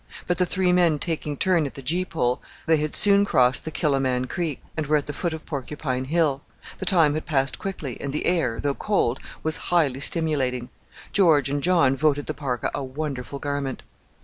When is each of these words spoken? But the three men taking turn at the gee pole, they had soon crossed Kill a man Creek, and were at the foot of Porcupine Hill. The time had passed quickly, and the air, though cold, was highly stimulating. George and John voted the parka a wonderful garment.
But 0.25 0.39
the 0.39 0.47
three 0.47 0.71
men 0.73 0.97
taking 0.97 1.37
turn 1.37 1.67
at 1.67 1.75
the 1.75 1.83
gee 1.83 2.05
pole, 2.05 2.41
they 2.65 2.77
had 2.77 2.95
soon 2.95 3.23
crossed 3.23 3.71
Kill 3.71 3.93
a 3.93 3.99
man 3.99 4.25
Creek, 4.25 4.59
and 4.75 4.87
were 4.87 4.97
at 4.97 5.05
the 5.05 5.13
foot 5.13 5.31
of 5.31 5.45
Porcupine 5.45 6.05
Hill. 6.05 6.41
The 6.79 6.87
time 6.87 7.13
had 7.13 7.27
passed 7.27 7.59
quickly, 7.59 8.01
and 8.01 8.11
the 8.11 8.25
air, 8.25 8.59
though 8.59 8.73
cold, 8.73 9.19
was 9.43 9.57
highly 9.69 9.99
stimulating. 9.99 10.69
George 11.13 11.49
and 11.51 11.61
John 11.61 11.95
voted 11.95 12.25
the 12.25 12.33
parka 12.33 12.71
a 12.73 12.83
wonderful 12.83 13.37
garment. 13.37 13.83